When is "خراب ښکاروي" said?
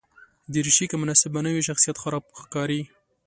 2.03-2.81